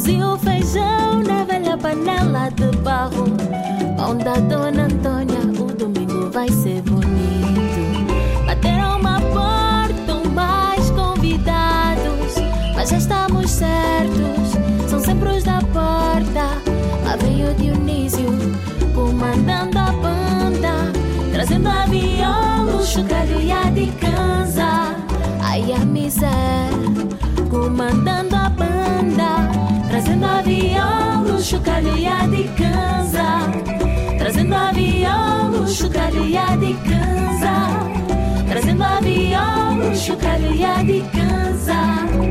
[0.00, 3.24] Cozi o feijão na velha panela de barro.
[3.98, 8.46] Pão da Dona Antônia, o domingo vai ser bonito.
[8.46, 12.34] Bateram uma porta, mais convidados.
[12.74, 16.48] Mas já estamos certos, são sempre os da porta.
[17.04, 18.30] Lá vem o Dionísio,
[18.94, 20.92] comandando a banda.
[21.30, 24.96] Trazendo a viola, chocalho e a de cansa.
[25.42, 26.88] Ai a miséria,
[27.50, 28.29] comandando
[30.00, 33.50] Trazendo a viola, chocalho e a de cansa.
[34.18, 38.48] Trazendo a viola, chocalho e a de cansa.
[38.48, 42.29] Trazendo a viola, chocalho e a de cansa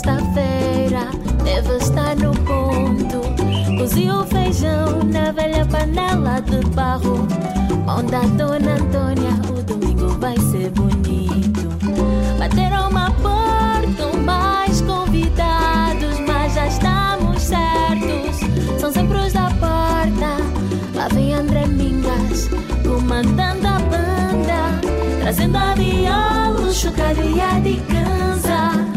[0.00, 1.10] sexta-feira
[1.44, 3.20] deve estar no ponto.
[3.78, 7.26] Cozi o feijão na velha panela de barro.
[7.84, 11.68] Pão da Dona Antônia, o domingo vai ser bonito.
[12.38, 20.36] Bateram uma porta, mais convidados Mas já estamos certos, são sempre os da porta.
[20.94, 22.48] Lá vem André Mingas,
[22.82, 24.80] comandando a banda
[25.20, 28.89] Trazendo a viola, o chocalho e a de cansa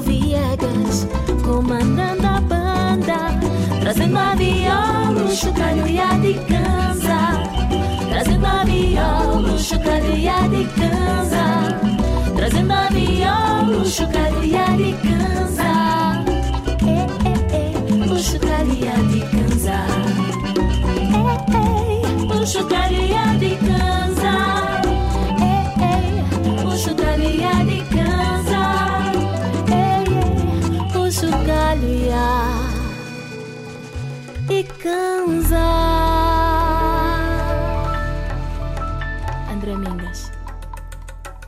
[0.00, 1.06] Viegas,
[1.44, 3.38] comandando a banda
[3.80, 7.42] Trazendo a viola, o chocalho e a de cansa
[8.08, 11.78] Trazendo a viola, o chocalho e a de cansa
[12.36, 16.24] Trazendo a viola, o chocalho e a de cansa
[16.86, 19.42] Eh, eh, eh, o chocalho e a de cansa
[22.42, 23.41] o chocalho e a de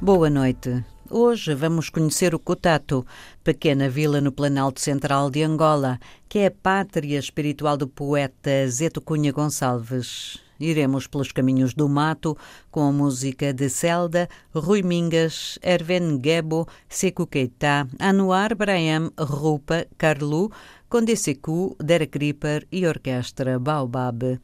[0.05, 0.85] Boa noite.
[1.09, 3.06] Hoje vamos conhecer o Cotato,
[3.43, 5.99] pequena vila no Planalto Central de Angola,
[6.29, 10.37] que é a pátria espiritual do poeta Zeto Cunha Gonçalves.
[10.61, 12.37] Iremos pelos caminhos do mato
[12.71, 20.53] com a música de Zelda, Rui Mingas, Erven Gebo, Sekou Keita, Anuar Braham, Rupa, Carlu,
[20.87, 24.39] Conde Sekou, Derek Ripper e Orquestra Baobab.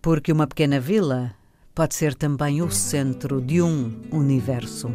[0.00, 1.34] Porque uma pequena vila
[1.76, 4.90] pode ser também o centro de um universo.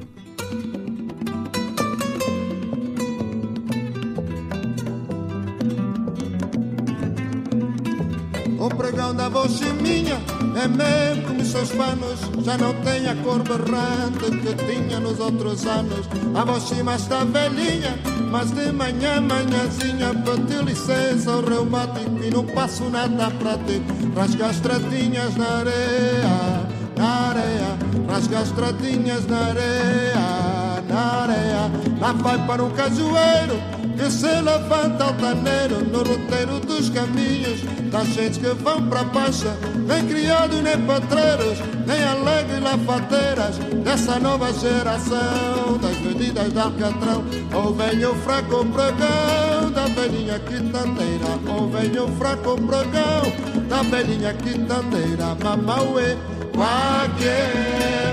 [8.60, 10.19] O pregão da voz minha
[10.56, 15.66] é mesmo me seus panos já não tem a cor berrante que tinha nos outros
[15.66, 16.07] anos.
[16.33, 17.98] A bochima está velhinha,
[18.31, 23.81] mas de manhã, manhãzinha, pedi licença ao reumático e não passo nada para ti.
[24.16, 26.60] Rasga as tratinhas na areia,
[27.01, 27.77] na areia,
[28.07, 31.71] rasga as tratinhas na areia, na areia.
[32.00, 33.56] Lá vai para o cajueiro
[33.98, 37.62] que se levanta altaneiro no roteiro dos caminhos
[37.92, 39.56] das gente que vão para baixa,
[39.88, 47.24] nem criados nem patreiros, nem alegres lafateiras dessa nova geração das medidas de Alcatrão.
[47.54, 54.33] Ou vem o fraco pregão da velhinha quitandeira, ou vem o fraco pregão da velhinha
[54.33, 56.18] quitandeira, mamauê,
[56.61, 57.37] watie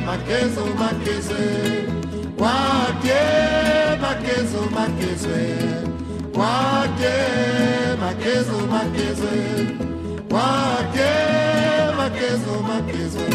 [0.07, 1.45] makezo makezwe
[2.39, 3.23] watie
[4.05, 5.43] makezo makezwe
[6.41, 7.17] watie
[8.03, 9.37] makezo makezwe
[10.31, 11.13] watie
[11.99, 13.29] makezo makezwe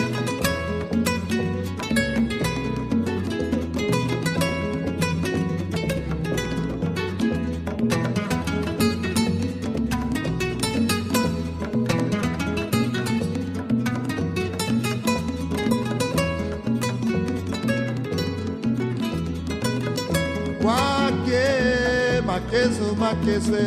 [22.53, 23.61] makezo makezwe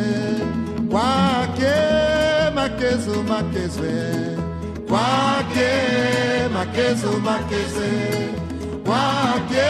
[0.89, 1.75] kwake
[2.55, 3.91] makezo makezwe
[4.87, 5.69] kwake
[6.53, 7.89] makezo makezwe
[8.85, 9.67] kwake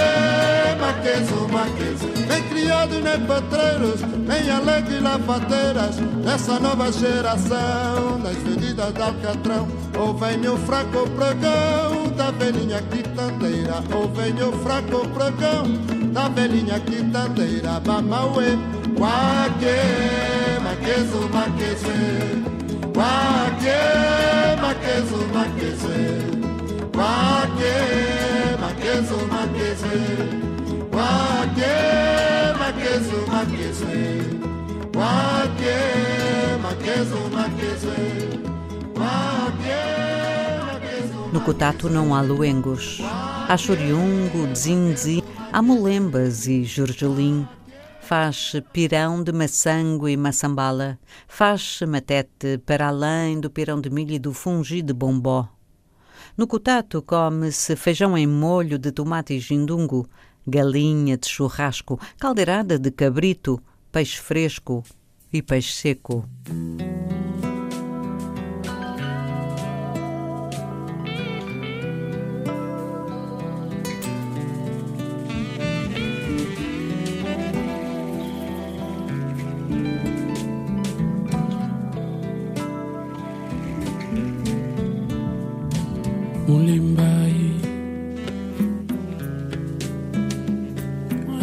[0.81, 9.01] makezo makezwe nem criados nem patreiros nem alegres lavateiras dessa nova geração das medidas de
[9.01, 9.67] alcatrão
[9.99, 16.79] ou vem o fraco pregão da velhinha quitandeira ou vem o fraco pregão da velhinha
[16.79, 18.49] quitandeira mamauê.
[19.01, 19.77] Wake
[20.65, 21.97] makezo makezwe
[22.99, 23.77] Wake
[24.63, 25.99] makezo makezwe
[26.99, 27.73] Wake
[28.61, 29.99] makezo makezwe
[30.97, 31.73] Wake
[32.61, 33.97] makezo makezwe
[34.99, 35.77] Wake
[36.63, 37.97] makezo makezwe
[38.99, 39.77] Wake
[41.33, 43.01] No Cotato não há luengos.
[43.47, 45.21] Há choriungo, zinzi,
[45.57, 47.47] há molembas e jorgelim
[47.99, 54.19] faz pirão de maçango e maçambala, faz matete para além do pirão de milho e
[54.19, 55.49] do fungi de bombó.
[56.37, 60.07] No cotato come-se feijão em molho de tomate e gindungo,
[60.45, 63.59] galinha de churrasco, caldeirada de cabrito,
[63.91, 64.83] peixe fresco
[65.33, 66.29] e peixe seco.
[86.57, 87.33] Rolling by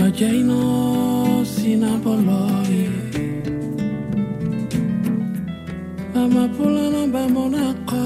[0.05, 2.87] Ajaino sinapolori
[6.23, 8.05] Amapulano bamonako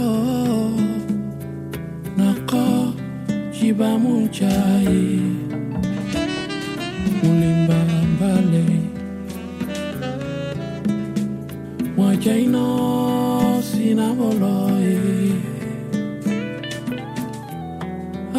[2.19, 2.93] Nako?
[3.57, 5.21] Jibamunchai
[7.23, 7.81] Mulimba
[8.13, 8.67] mbale
[11.97, 14.78] Wajaino sinapolori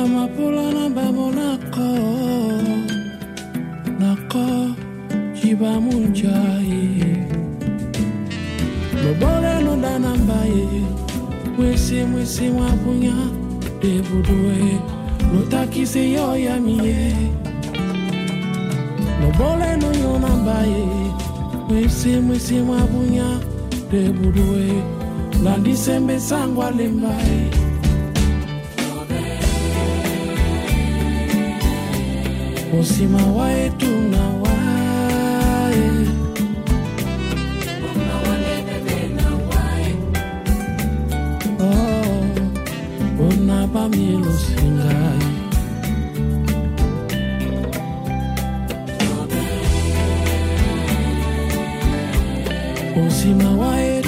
[0.10, 1.89] mapulana babonako
[4.00, 4.46] nako
[5.42, 7.16] jiba munjai.
[9.04, 10.68] Mobole no danambaye
[11.58, 13.16] mwisi mwisi mwapunya
[13.82, 14.80] debudue
[15.34, 17.16] notakisi yo yamie
[19.22, 20.86] mobole no yo nambaye
[21.70, 23.39] mwisi mwisi mwapunya
[23.92, 24.84] debudue
[25.44, 27.59] landisembesangwa lembaye.
[32.74, 35.90] mosima waetu na wae
[43.28, 45.20] ona oh, bamilusingai
[52.96, 53.99] mosima wae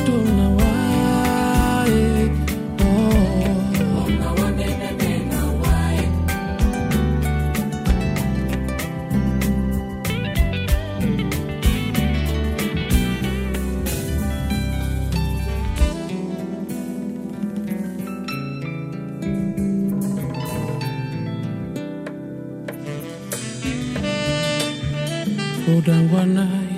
[25.78, 26.74] udangwanai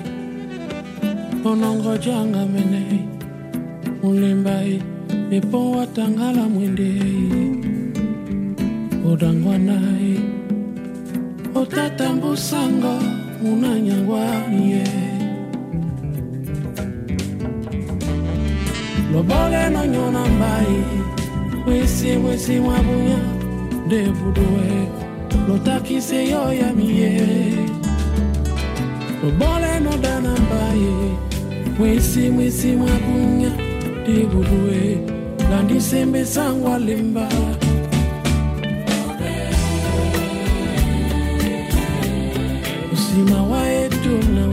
[1.44, 3.00] onongojanga menei
[4.02, 4.82] mulimbai
[5.30, 7.56] mipo watangala mwindei
[9.12, 10.20] udangwanai
[11.54, 12.94] otatambusango
[13.42, 14.86] munanyangwanie
[19.12, 20.76] lobole nonyona mbai
[21.66, 23.18] mwisi mwisi mwabunya
[23.88, 24.88] devudue
[25.48, 27.63] lotakise yo ya miyee
[29.26, 30.94] obole no dana mbaye
[31.78, 33.50] mwisi mwisi mwakunya
[34.06, 34.98] dibubue
[35.50, 37.28] landisembe sangwa limba.
[42.92, 44.46] Usima waetu na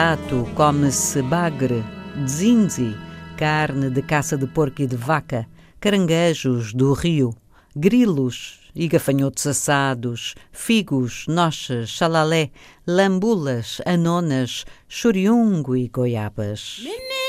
[0.00, 1.84] No Cotato come-se bagre,
[2.26, 2.96] zinzi,
[3.36, 5.46] carne de caça de porco e de vaca,
[5.78, 7.34] caranguejos do rio,
[7.76, 12.50] grilos e gafanhotos assados, figos, nochas, chalalé,
[12.86, 16.80] lambulas, anonas, choriungo e goiabas.
[16.82, 17.19] Saba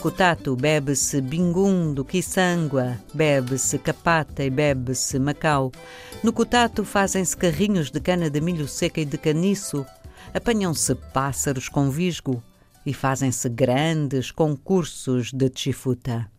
[0.00, 5.70] Cotato bebe-se bingum do Quissangua, bebe-se capata e bebe-se macau.
[6.22, 9.84] No Cotato fazem-se carrinhos de cana de milho seca e de caniço.
[10.32, 12.42] Apanham-se pássaros com visgo
[12.86, 16.30] e fazem-se grandes concursos de chifuta.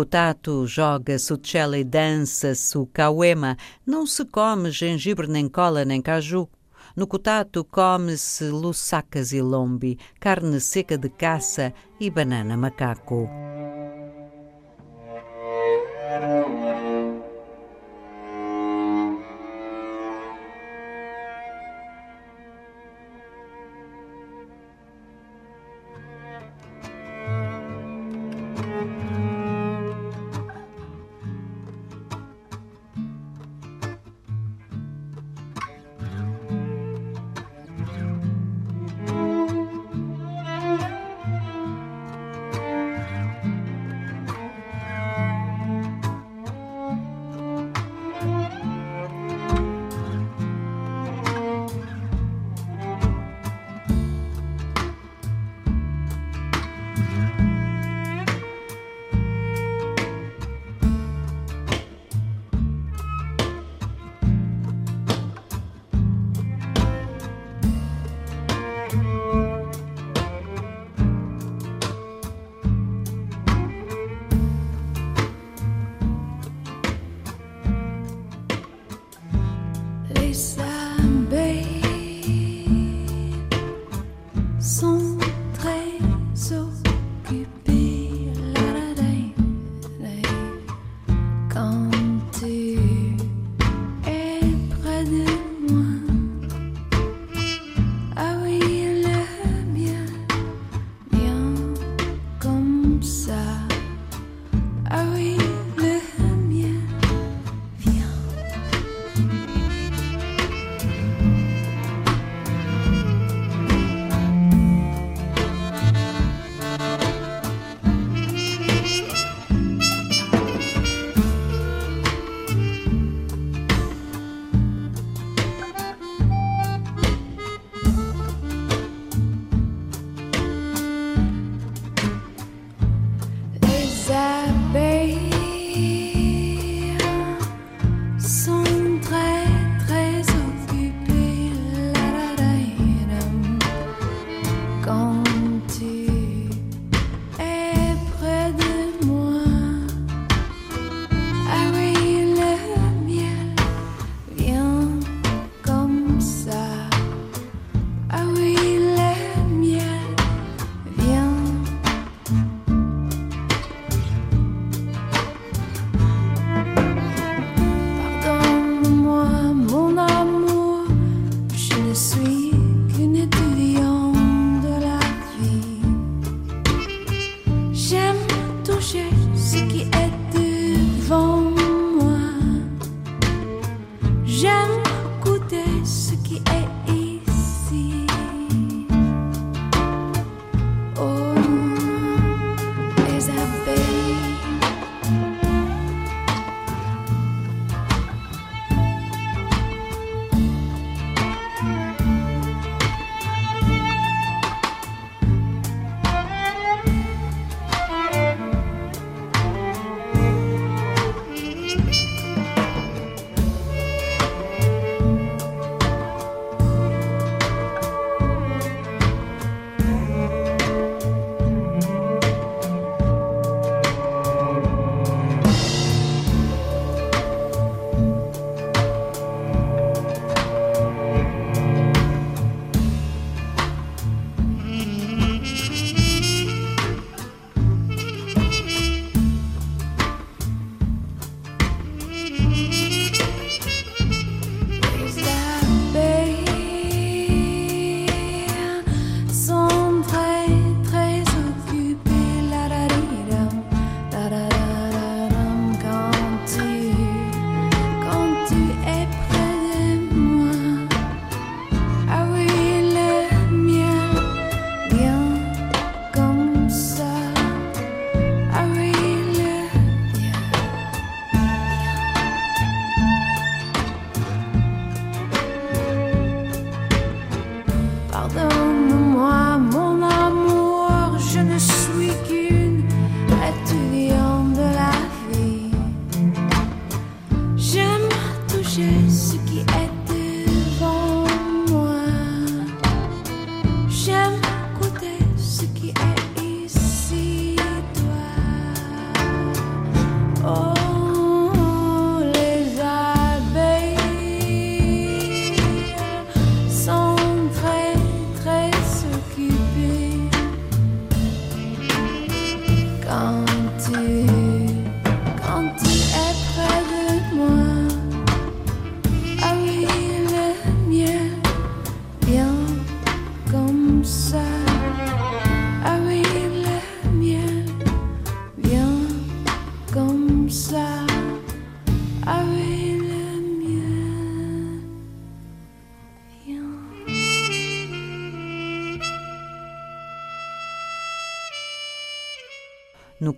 [0.00, 3.54] Kotato joga-se o cello e dança-se o kawema.
[3.84, 6.48] Não se come gengibre, nem cola, nem caju.
[6.96, 13.28] No Kotato come-se lussacas e lombi, carne seca de caça e banana macaco.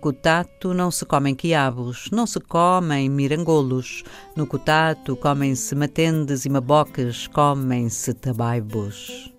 [0.03, 4.03] Cotato não se comem quiabos, não se comem mirangolos.
[4.35, 9.32] No cotato comem-se matendes e maboques, comem-se tabaibos.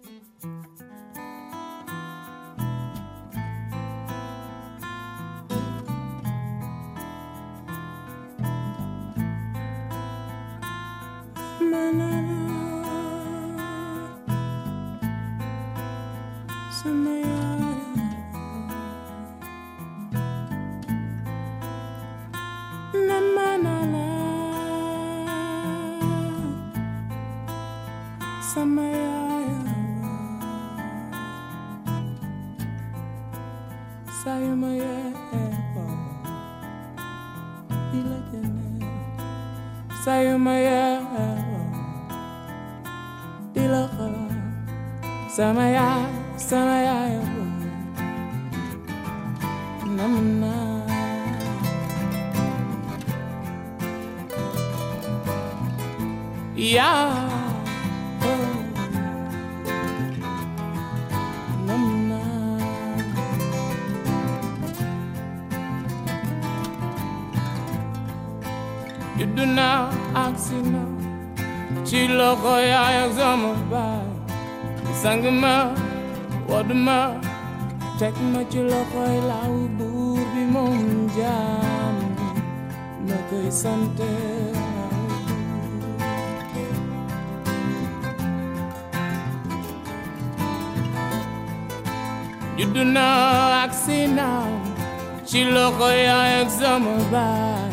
[95.35, 97.71] שלא רואה איך זה מובן.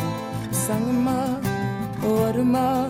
[0.52, 1.26] סנגמה,
[2.04, 2.86] אורמה,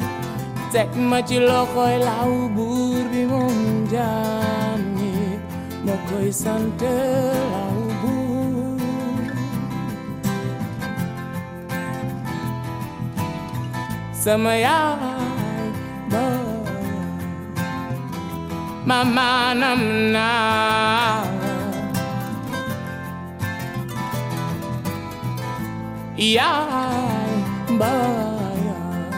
[0.72, 4.56] תקמה שלא רואה לעובור במונג'מי,
[5.84, 8.32] מוקוי סנטר לעובור.
[14.24, 14.80] Samaya,
[18.86, 19.32] Mama
[19.62, 21.41] Namna.
[26.22, 29.10] Iya, Jaj börjar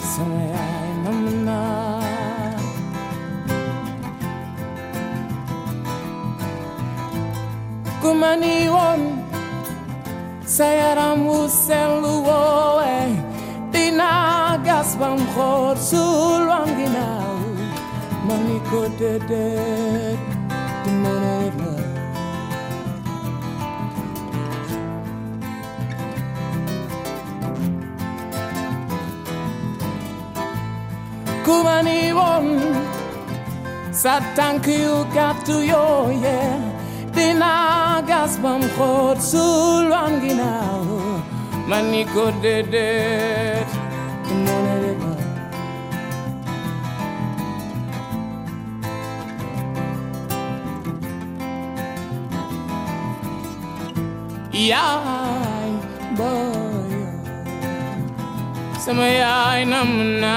[0.00, 2.02] som jag lämnar
[8.02, 9.18] Gumman Ion
[10.46, 13.16] säger om husen Luoe
[13.72, 15.78] Dina gaspam kod
[18.28, 20.18] Maniko dedet
[20.84, 21.21] Dimon
[31.52, 32.46] kumanivon
[34.02, 36.38] satankiukatuyoye
[37.14, 40.84] tinagas bamkot sulwan ginaw
[41.68, 43.68] manikodedet
[44.44, 45.12] moneleba
[54.52, 55.72] yai
[56.16, 57.04] boyo
[58.84, 60.36] samayai namna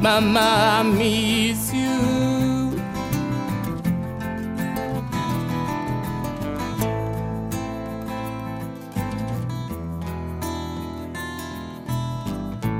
[0.00, 2.72] Mama, I miss you.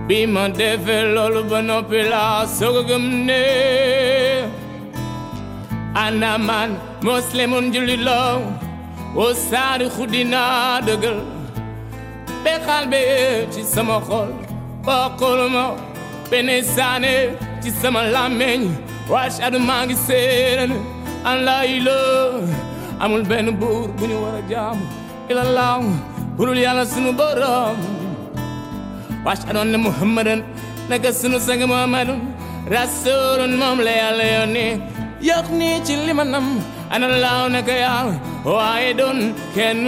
[0.08, 4.50] Be my devil, all of an opera, so gumne.
[5.94, 8.58] Anaman, Muslim, unjuli low,
[9.14, 11.41] was sad, who did not the girl.
[13.74, 14.28] Sama xol
[14.86, 15.64] bokkul ma
[16.30, 17.14] benn saane
[17.62, 18.60] ci sama làmmeñ
[19.12, 20.72] waashadu maa ngi séeréen
[21.28, 22.42] an laa ilaa
[23.02, 24.84] amul benn buur bu ñu war a jaamu
[25.30, 25.82] ila laaw
[26.36, 27.76] burul yàlla sunu borom.
[29.24, 30.40] Waashadu anna muhammadan
[30.90, 32.20] naka sunu sang muhammadun.
[32.74, 34.66] Rasulun moom la yàlla yónni
[35.28, 36.46] yokk nii ci limanam
[36.94, 38.14] ana laaw naka yàlla
[38.54, 39.18] waaye doon
[39.54, 39.80] kenn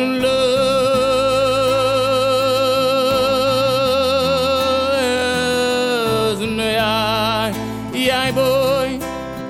[8.11, 8.99] ay voy,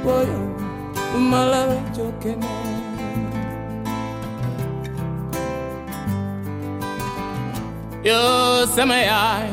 [0.04, 0.26] voy
[1.14, 1.30] un
[1.96, 2.46] yo quemé.
[8.04, 9.48] Yo se me ay,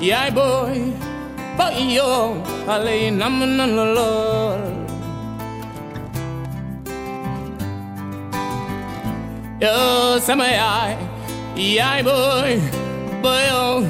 [0.00, 0.92] y ay voy,
[1.56, 2.34] voy yo,
[2.68, 4.60] ale y namanalolol.
[9.60, 10.96] Yo se me ay,
[11.54, 12.60] y ay voy,
[13.22, 13.82] voy yo,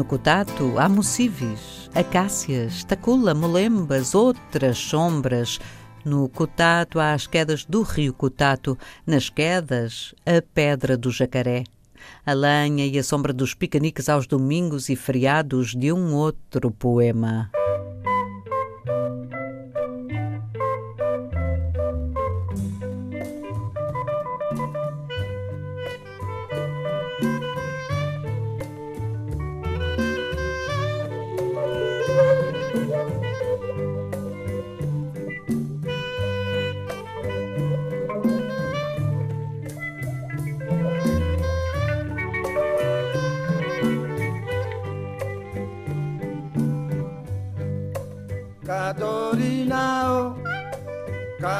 [0.00, 5.60] No Cotato há mocives, acácias, tacula, molembas, outras sombras.
[6.02, 11.64] No Cotato há as quedas do rio Cotato, nas quedas a pedra do jacaré.
[12.24, 17.50] A lenha e a sombra dos piqueniques aos domingos e feriados de um outro poema.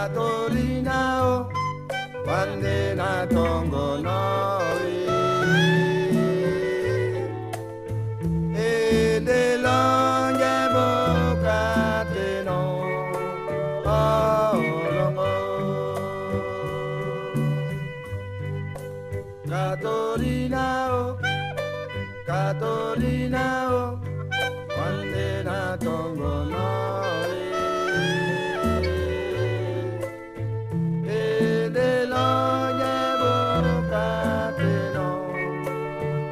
[0.01, 1.47] Katorina,
[2.25, 4.60] Wandena Tongo, no.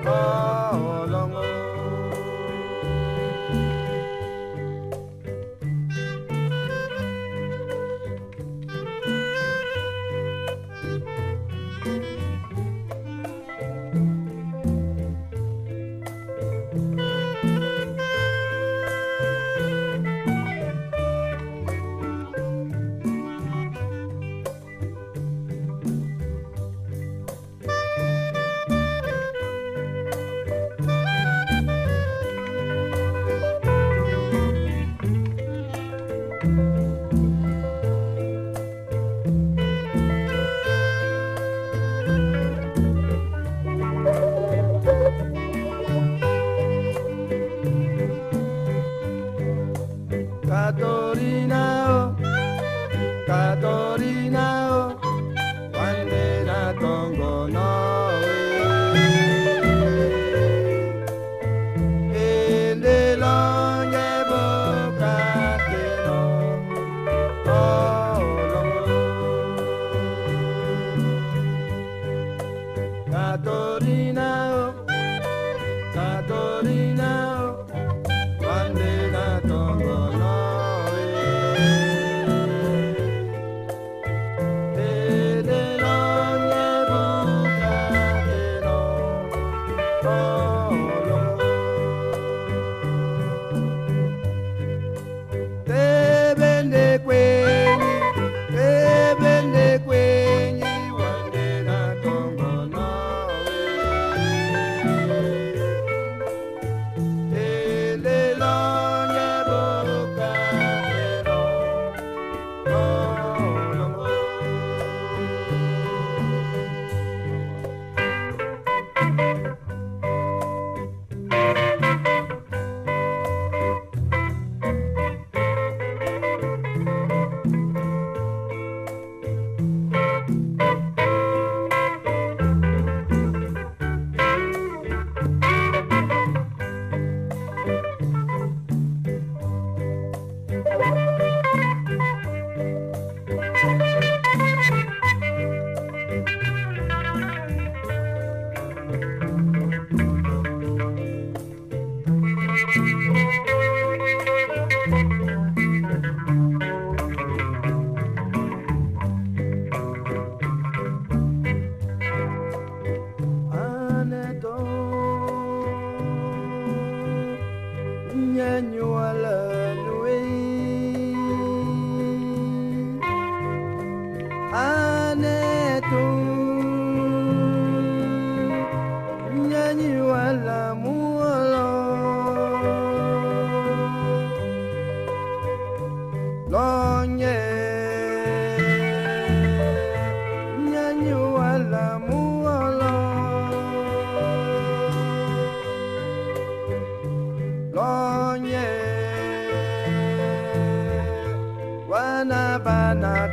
[0.07, 0.47] Oh.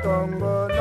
[0.03, 0.74] tongolo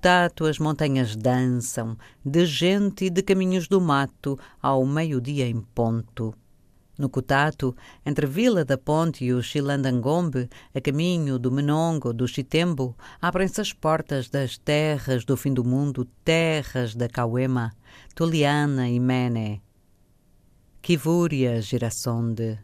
[0.00, 1.94] Cotato as montanhas dançam,
[2.24, 6.34] de gente e de caminhos do mato, ao meio-dia em ponto.
[6.96, 7.76] No Cotato,
[8.06, 13.74] entre Vila da Ponte e o Xilandangombe, a caminho do Menongo, do Chitembo, abrem-se as
[13.74, 17.70] portas das terras do fim do mundo, terras da Cauema,
[18.14, 19.62] Tuliana e Mene.
[20.80, 22.58] Kivúria, Girassonde.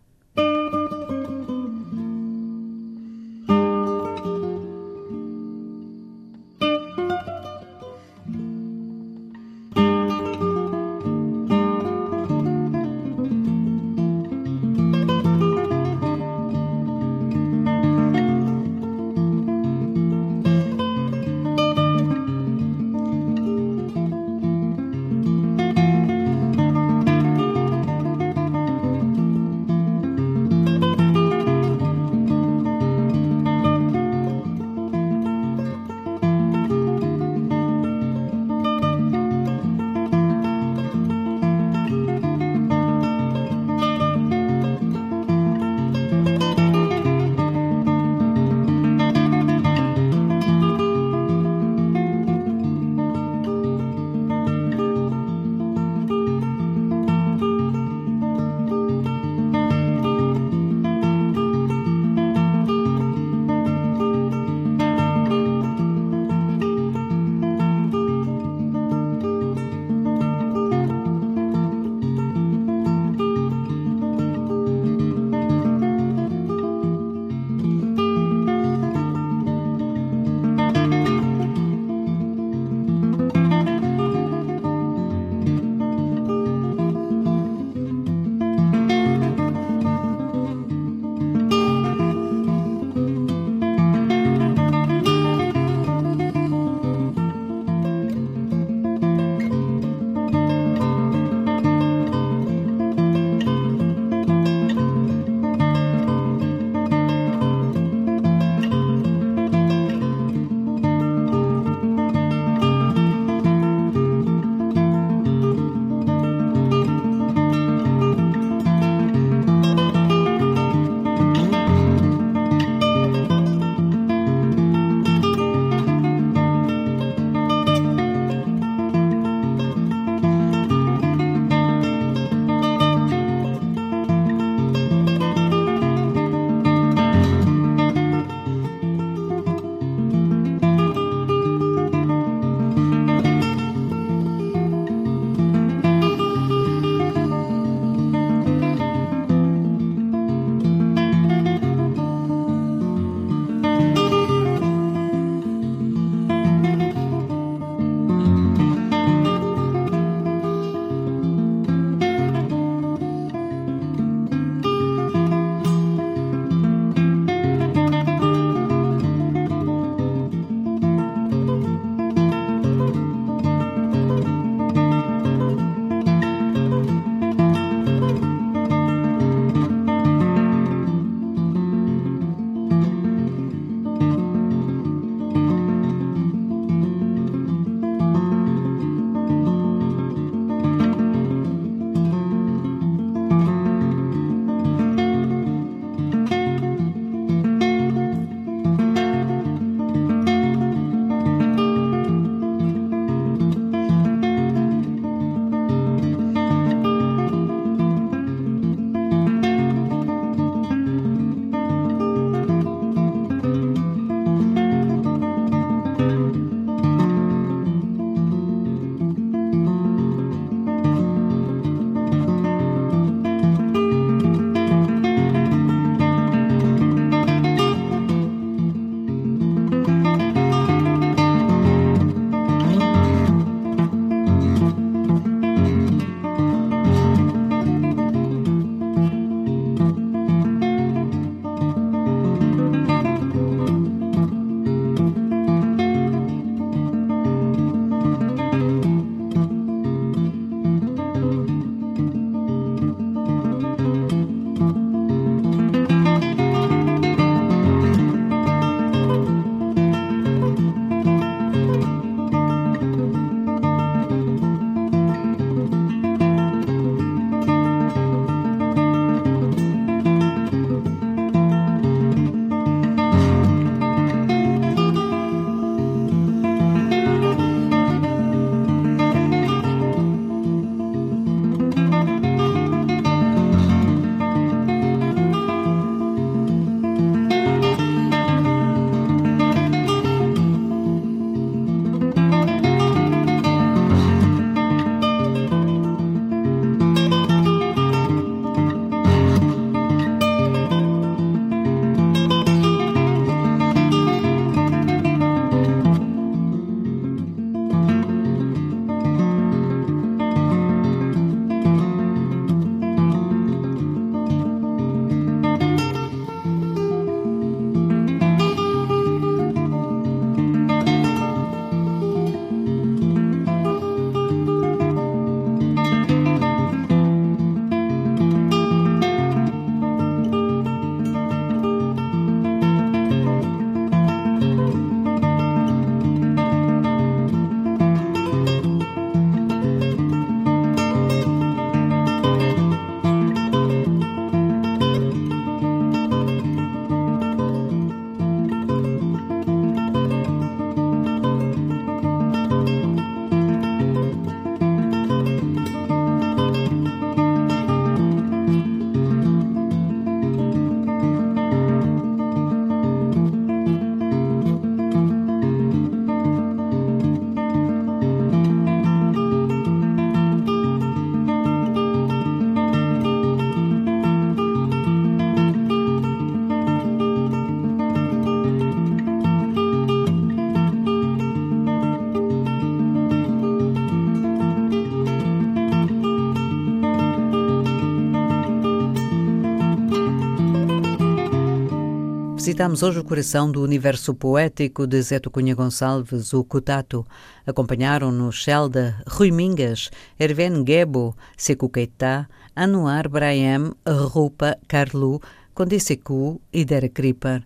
[392.57, 397.07] Visitamos hoje o coração do universo poético de Zé Cunha Gonçalves, o Cutato.
[397.46, 402.26] Acompanharam-nos Shelda, Rui Mingas, Herven Gebo, Sekou Keita,
[402.57, 405.20] Anuar Brahim, Rupa Carlu,
[405.52, 407.42] Condisecu e Dera Kriper.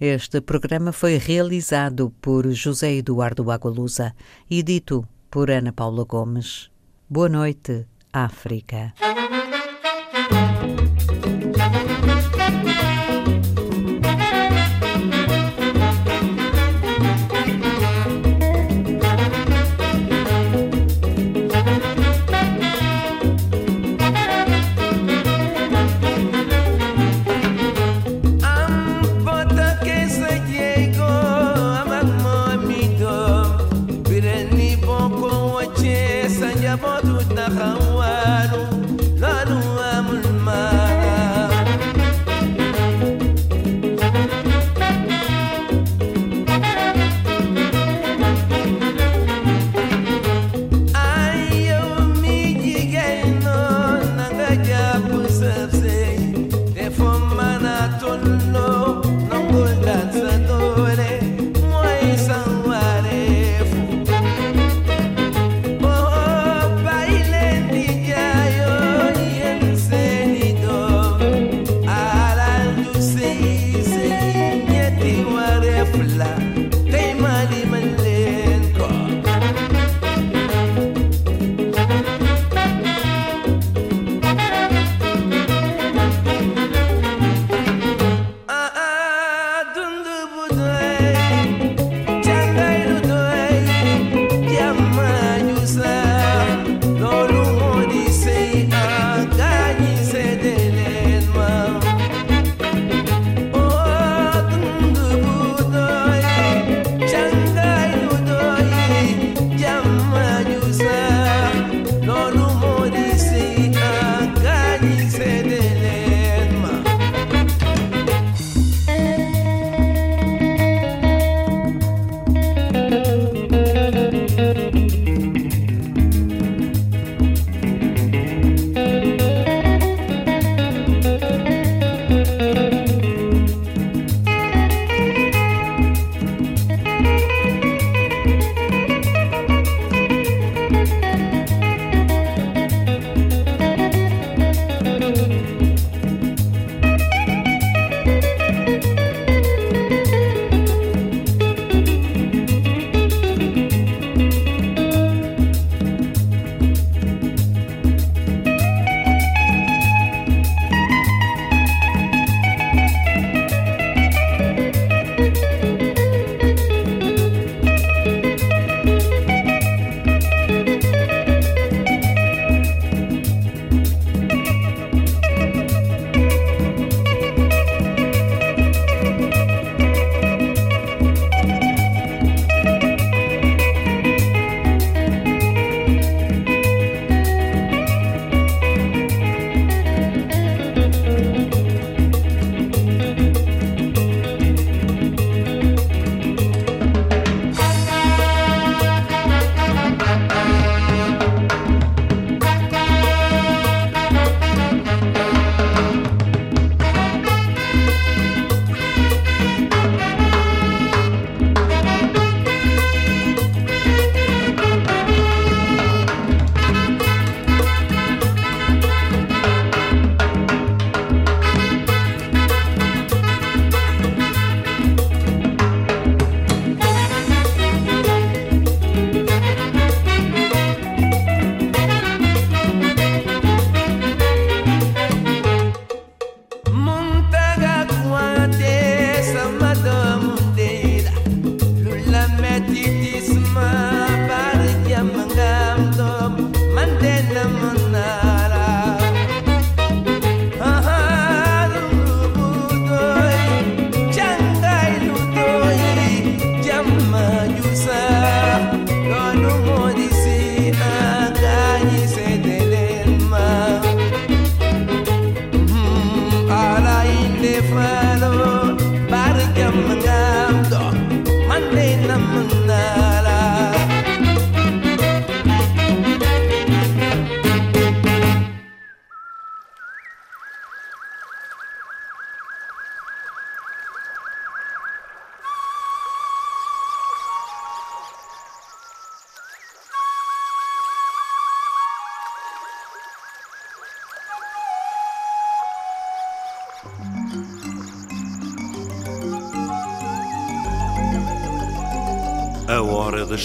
[0.00, 4.12] Este programa foi realizado por José Eduardo Agualusa
[4.50, 6.68] e dito por Ana Paula Gomes.
[7.08, 8.92] Boa noite, África.